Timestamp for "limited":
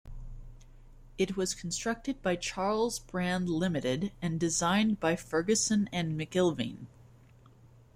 3.49-4.11